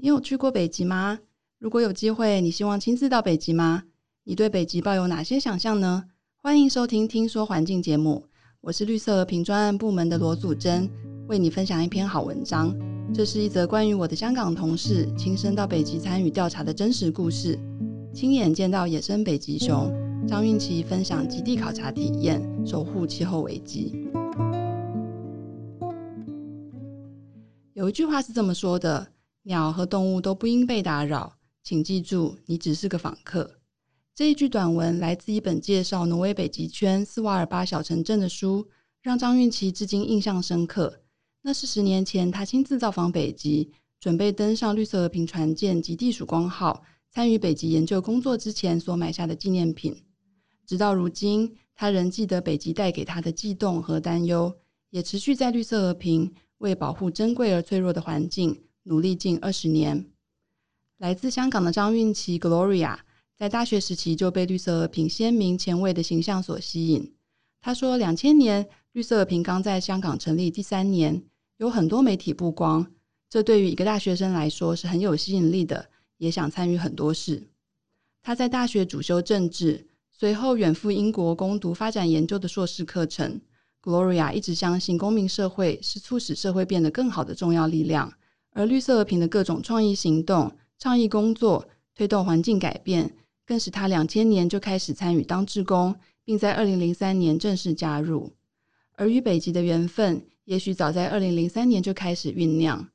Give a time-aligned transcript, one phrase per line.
[0.00, 1.18] 你有去过北极吗？
[1.58, 3.82] 如果有机会，你希望亲自到北极吗？
[4.22, 6.04] 你对北极抱有哪些想象呢？
[6.36, 8.24] 欢迎收听《听说环境》节目，
[8.60, 10.88] 我是绿色和平专案部门的罗祖珍，
[11.26, 12.72] 为你分享一篇好文章。
[13.12, 17.58] 这是一则关于我的香港同事亲身到北极参与调查的真实故事，
[18.14, 19.92] 亲眼见到野生北极熊。
[20.28, 24.08] 张韵琪分享极地考察体验，守护气候危机。
[27.74, 29.08] 有一句话是这么说的。
[29.48, 33.60] 鸟和动物都不应被打扰，请记住，你只是个访客。
[34.14, 38.68] 这一句短文来自一本介绍挪威北极圈斯瓦尔巴小城镇的书，
[39.00, 41.00] 让张韵琪至今印象深刻。
[41.40, 49.96] 那是十年前他亲自造访北极，准备登上绿色和平船舰极地曙光号，参与北极研究工作之前所买下的纪念品。
[50.66, 54.54] 直到如今，他仍记得北极带给他的悸动和担忧，
[54.90, 58.64] 也持续在绿色和平为保护珍贵而脆弱的环境。
[58.88, 60.06] 努力近二十年，
[60.96, 62.96] 来自香港的张韵琪 Gloria
[63.36, 67.14] 在大学时期就被绿色和平鲜明前卫的形象所吸引。
[67.60, 71.22] 他说，两千年绿色和平刚在香港成立第三年，
[71.58, 72.90] 有很多媒体曝光，
[73.28, 77.46] 这对于一个大学生来说是很有吸引力的，也想参与很多事。
[78.22, 83.38] 他在大学主修政治，随后远赴英国攻读发展研究的硕士课程。
[83.82, 88.10] Gloria 一直相信公民社会是促使社会变得更好的重要力量。
[88.58, 93.14] 而绿色和平的各种创意行动、倡议工作、推动环境改变，
[93.46, 98.32] 更使他两千年就开始参与当志工，并在二零零三年正式加入。
[98.96, 102.88] 而与北极的缘分，也许早在二零零三年就开始酝酿。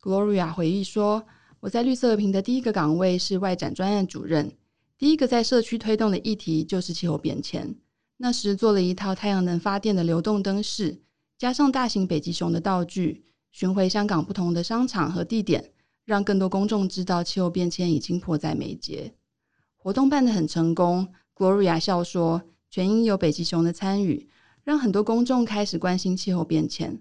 [0.00, 1.22] Gloria 回忆说
[1.60, 4.50] ：“我在绿色和平的第一个岗位是外展专案主任，
[4.96, 7.74] 第一个在社区推动的议题就是气候变迁。
[8.16, 11.02] 那时做了一套太阳能发电的流动灯饰，
[11.36, 15.72] 加上大型北极熊的道具。”巡回香港不同的商场和地点，
[16.04, 19.14] 让更多公众知道气候变迁已经迫在眉睫。
[19.76, 24.28] 活动办得很成功，Gloria 笑说：“全因有北极熊的参与，
[24.62, 27.00] 让很多公众开始关心气候变迁。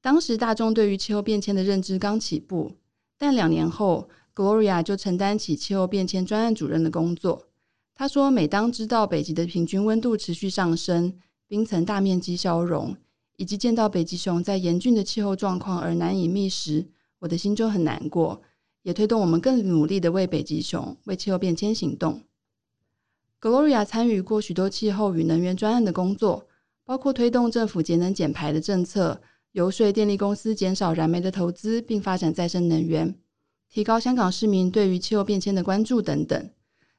[0.00, 2.72] 当时大众对于气候变迁的认知刚起步，
[3.18, 7.46] 但两年后，Gloria 就承担起气候变迁专案主任的工作。
[7.94, 12.96] 他说：每当知道北极的平均温度持续上升，冰层大面积消融。”
[13.36, 16.86] 以及见到北极熊在严峻的气候状况而难以觅食，
[17.18, 18.42] 我的心就很难过，
[18.82, 22.22] 也推动我们更努力的为北极熊、为气候变迁行动。
[23.40, 26.46] Gloria 参与过许多气候与能源专案的工作，
[26.84, 29.20] 包括推动政府节能减排的政策，
[29.52, 33.14] 游说电力公司减少燃煤的投资，并发展再生能源，
[33.68, 36.50] 提高香港市民对于气候变迁的关注等等。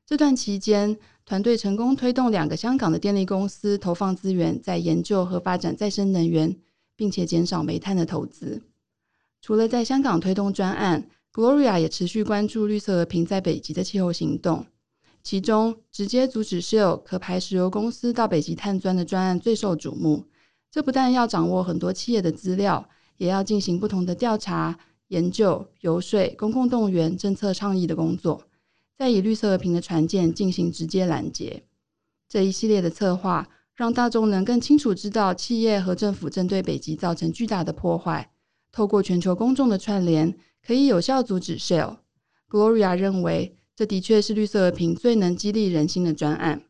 [0.06, 6.56] 这段期间，团队成功推动两个香港的电力公司投放资源在研究和发展再生能源，
[6.96, 8.62] 并且减少煤炭的投资。
[9.42, 14.68] 除了在香港推动专案，Gloria 也持续关注绿色和平在北极的气候行动。
[15.24, 20.26] 其中，直接阻止 Shell 可排石油公司到北极探钻的专案最受瞩目。
[20.70, 22.88] 这不但要掌握很多企业的资料，
[23.18, 28.44] 也要进行不同的调查、研究、游说、公共动员、政策倡议的工作。
[28.98, 31.64] 再以绿色和平的船舰进行直接拦截，
[32.30, 38.32] 这一系列的策划让大众能更清楚知道企业和政府正对北极造成巨大的破坏。
[38.72, 41.98] 透过全球公众的串联，可以有效阻止 Shale。
[42.50, 46.64] Gloria 认为，这的确是绿色和平最能激励人心的专案。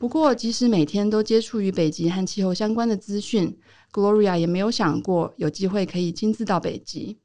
[0.00, 3.56] 不过，即使每天都接触与北极和气候相关的资讯
[3.92, 7.20] ，Gloria 也没有想过有机会可以亲自到北极。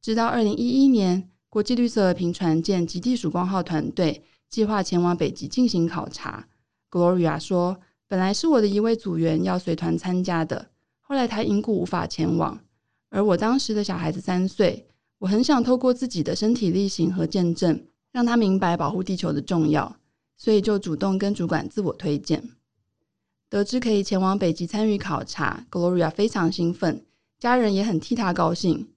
[0.00, 1.30] 直到二零一一年。
[1.50, 6.46] 国际绿色和平船舰极地曙光号团队计划前往北极进行考察。
[6.90, 10.70] Gloria 说：“本来是我的一位组员要随团参加的，
[11.00, 12.60] 后来他因故无法前往。
[13.08, 14.86] 而我当时的小孩子三岁，
[15.18, 19.96] 我很想透过自己的身体力行和见证，让他明白保护地球的重要，
[20.36, 22.50] 所以就主动跟主管自我推荐。
[23.48, 27.06] 得知可以前往北极参与考察，Gloria 非常兴奋，
[27.38, 28.88] 家人也很替他高兴。”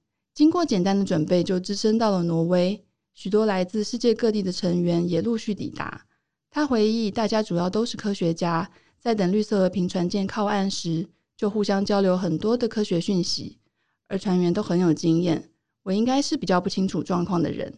[0.41, 2.83] 经过简单的准备，就置身到了挪威。
[3.13, 6.07] 许多来自世界各地的成员也陆续抵达。
[6.49, 11.07] 他回忆，大家主要都是科学家，在等绿色和平船舰靠岸时，
[11.37, 13.59] 就互相交流很多的科学讯息。
[14.07, 15.51] 而船员都很有经验，
[15.83, 17.75] 我应该是比较不清楚状况的人，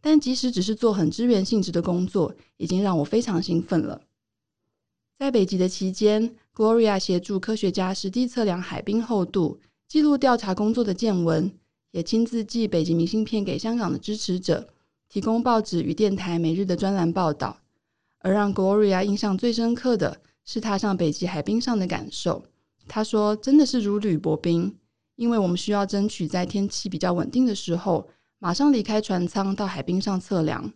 [0.00, 4.00] 但即使只是做很支援性质的工作，已经让我非常兴奋了。
[5.18, 9.58] 在北极的期间，Gloria 协助科学家实地测量海冰厚度，
[9.88, 11.50] 记录调查工作的见闻。
[11.94, 14.66] 也亲自寄北极明信片给香港的支持者，
[15.08, 17.58] 提供报纸与电台每日的专栏报道。
[18.18, 22.46] 而让 Gloria 印象最深刻的是踏上北极海冰上的感受。
[22.88, 24.74] 他说：“真的是如履薄冰，
[25.14, 28.08] 因为我们需要争取在天气比较稳定的时候，
[28.40, 30.72] 马上离开船舱到海冰上测量，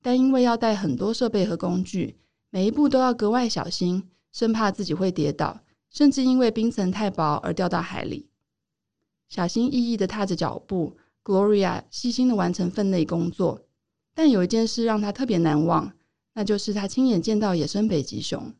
[0.00, 2.16] 但因为要带很多设备和工具，
[2.48, 5.60] 每一步都要格外小心，生怕自己会跌倒，
[5.90, 8.30] 甚至因为冰层太薄而掉到海里。
[9.34, 10.94] 小心翼翼地踏着脚步
[11.24, 13.62] ，Gloria 细心地完成分内工作。
[14.14, 15.90] 但有一件事让她特别难忘，
[16.34, 18.52] 那就是她亲眼见到野生北极熊。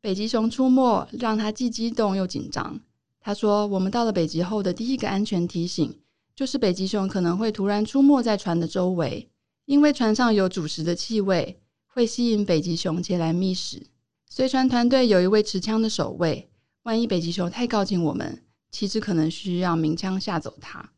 [0.00, 2.78] 北极熊出没让她既激动又紧张。
[3.20, 5.98] 她说：“我们到了北极后的第一个安全提醒。”
[6.36, 9.28] 就是北极熊可能会突然出没在船的周围，
[9.64, 13.88] 因为船上有主食的气味，会吸引北极熊前来觅食。
[14.30, 16.48] 随船团队有一位持枪的守卫，
[16.84, 18.40] 万一北极熊太靠近我们，
[18.72, 20.90] 其实可能需要鸣枪吓走它。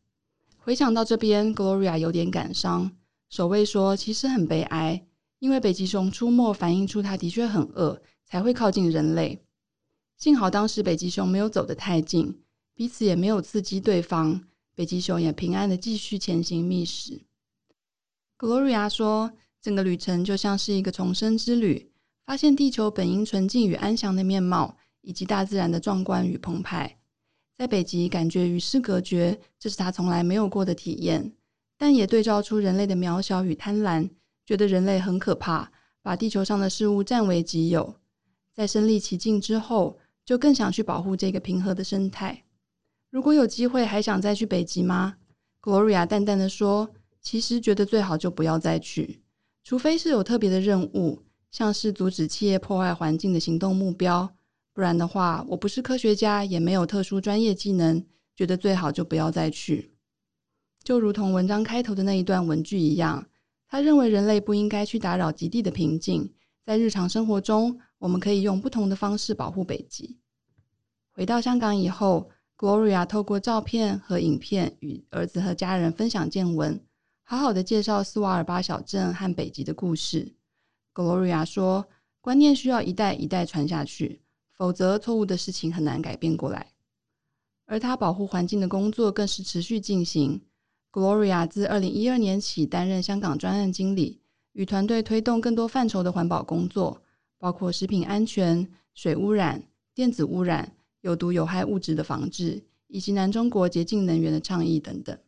[0.56, 2.92] 回想到这边，Gloria 有点感伤。
[3.28, 5.04] 守卫说：“其实很悲哀，
[5.40, 9.44] 因为北极熊出没反映出它的确很饿，才会靠近人类。
[10.16, 12.40] 幸好当时北极熊没有走得太近，
[12.74, 14.44] 彼此也没有刺激对方。”
[14.76, 17.22] 北极熊也平安的继续前行觅食。
[18.38, 21.92] Gloria 说：“整个旅程就像是一个重生之旅，
[22.24, 26.98] 发现地球本应纯净与安详的面貌，以及大自然的壮观与澎湃。
[27.56, 31.32] 在北极，感觉与世隔绝，这是他从来没有过的体验。
[31.76, 34.10] 但也对照出人类的渺小与贪婪，
[34.44, 35.70] 觉得人类很可怕，
[36.02, 37.94] 把地球上的事物占为己有。
[38.52, 42.44] 在身历其境之后，就更想去保护这个平和的生态。”
[43.10, 45.16] 如果有机会，还想再去北极吗
[45.62, 46.90] ？Gloria 淡淡的说
[47.22, 49.22] ：“其实觉得最好就不要再去，
[49.62, 51.22] 除非是有特别的任务，
[51.52, 54.34] 像是阻止企业破坏环境的行动目标。
[54.74, 58.04] 不然的话，我不是科学家，也没有特殊专业技能，
[58.36, 59.94] 觉得最好就不要再去。
[60.82, 63.26] 就如同文章开头的那一段文句一样，
[63.68, 66.34] 他认为人类不应该去打扰极地的平静，
[66.66, 70.18] 在日常生活中，我们可以用不同的方式保护北极。
[71.12, 76.80] 回到香港以后。” Gloria 透过照片和影片与儿子和家人分享见闻，
[77.24, 80.36] 好好的介绍斯瓦尔巴小镇和北极的故事。
[80.94, 81.88] Gloria 说
[82.22, 84.22] ：“观念需要一代一代传下去，
[84.56, 86.72] 否则错误的事情很难改变过来。”
[87.66, 90.40] 而他保护环境的工作更是持续进行。
[90.92, 94.20] Gloria 自二零一二年起担任香港专案经理，
[94.52, 97.02] 与团队推动更多范畴的环保工作，
[97.38, 99.62] 包括食品安全、水污染、
[99.94, 100.76] 电子污染。
[101.00, 105.18] 有毒有害物质的防治，以及南中国洁净能源的倡议等等。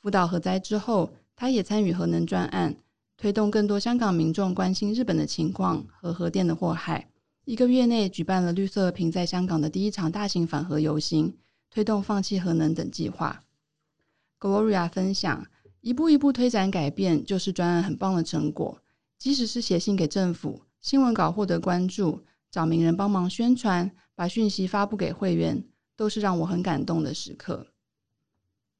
[0.00, 2.76] 福岛核灾之后，他也参与核能专案，
[3.16, 7.10] 推动更多香港民众关心日本的情况和核电的祸害。
[7.44, 11.36] 一个月内举办了绿色和平在香港的第一场大型反核游行，
[11.70, 13.44] 推动放弃核能等计划。
[14.40, 15.46] Gloria 分享，
[15.82, 18.80] 一步一步推展改变，就是专案很棒的成果。
[19.18, 22.24] 即使是写信给政府，新闻稿获得关注。
[22.50, 25.64] 找名人帮忙宣传，把讯息发布给会员，
[25.96, 27.66] 都是让我很感动的时刻。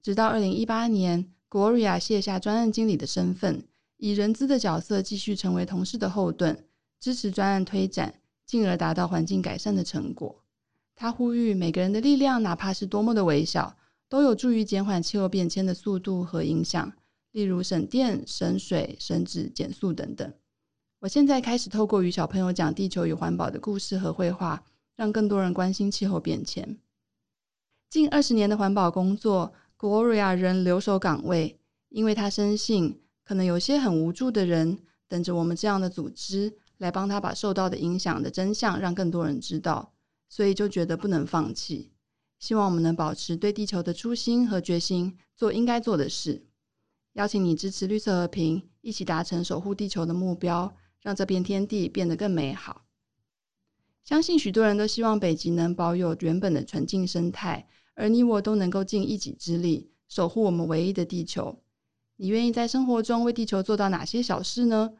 [0.03, 3.67] 直到二零一八年，Gloria 卸下专案经理的身份，
[3.99, 6.65] 以人资的角色继续成为同事的后盾，
[7.01, 10.43] 支持专案推展，进而达到环境改善的成果。
[10.97, 13.77] 他呼吁每个人的力量，哪怕是多么的微小，
[14.09, 16.93] 都有助于减缓气候变迁的速度和影响，
[17.33, 20.33] 例如省电、省水、省纸、减速等等。
[21.01, 24.65] 我现在开始透过与小朋友讲地球与环保的故事和绘画，
[24.95, 26.79] 让更多人关心气候变迁。
[27.91, 31.59] 近二十年的环保工作，Gloria 仍留守岗位，
[31.89, 39.95] 因为她深信，可能有些很无助的人等着我们这样的组织来帮他把受到的影响的真相让更多人知道，
[40.29, 41.91] 所以就觉得不能放弃。
[42.39, 46.47] 希望我们能保持对地球的初心和决心，做应该做的事。
[47.15, 50.77] 邀请你支持绿色和平，一起达成守护地球的目标。
[51.01, 52.87] 让这片天地变得更美好。
[54.03, 61.63] 相信许多人都希望北极能保有原本的纯净生态，而你我都能够尽一己之力，守护我们唯一的地球。
[62.17, 64.93] 你愿意在生活中为地球做到哪些小事呢？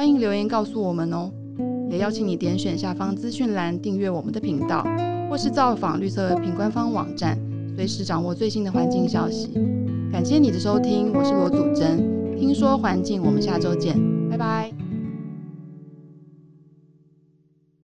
[0.00, 1.30] 欢迎留言告诉我们哦。
[1.90, 4.82] 也邀请你点选下方资讯栏订阅我们的频道，
[5.28, 7.38] 或是造访绿色和平官方网站，
[7.76, 9.52] 随时掌握最新的环境消息。
[10.10, 12.34] 感谢你的收听，我是罗祖珍。
[12.38, 13.94] 听说环境，我们下周见，
[14.30, 14.72] 拜拜。